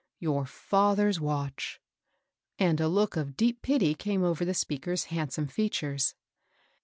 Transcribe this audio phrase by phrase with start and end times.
[0.17, 1.79] Your father's watch
[2.57, 6.15] 1" and a look of deep pity came over the speaker's handsome features.